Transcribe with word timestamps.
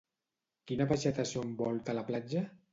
Quina 0.71 0.87
vegetació 0.93 1.45
envolta 1.51 1.99
la 2.01 2.07
platja? 2.13 2.47